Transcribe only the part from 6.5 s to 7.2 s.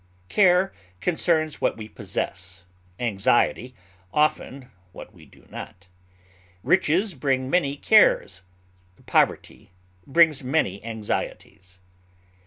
riches